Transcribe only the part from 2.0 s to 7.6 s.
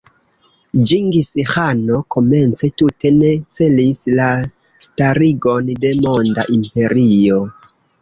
komence tute ne celis la starigon de monda imperio.